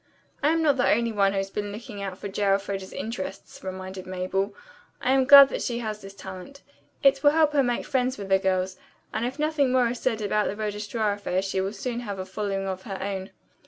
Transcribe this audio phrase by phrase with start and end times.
[0.41, 2.41] "I am not the only one who has been looking out for J.
[2.45, 4.55] Elfreda's interests," reminded Mabel.
[4.99, 6.63] "I am glad that she has this talent.
[7.03, 8.77] It will help her to make friends with the girls,
[9.13, 12.25] and if nothing more is said about the registrar affair she will soon have a
[12.25, 13.29] following of her own."